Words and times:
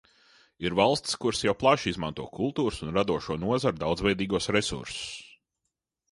Ir 0.67 0.75
valstis, 0.77 1.17
kuras 1.25 1.41
jau 1.47 1.51
plaši 1.63 1.91
izmanto 1.91 2.25
kultūras 2.37 2.79
un 2.85 2.91
radošo 2.95 3.37
nozaru 3.43 3.81
daudzveidīgos 3.83 4.49
resursus. 4.57 4.97